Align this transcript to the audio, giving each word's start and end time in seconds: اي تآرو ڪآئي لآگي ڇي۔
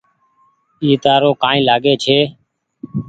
اي 0.81 0.89
تآرو 1.03 1.31
ڪآئي 1.41 1.59
لآگي 1.67 1.93
ڇي۔ 2.03 2.19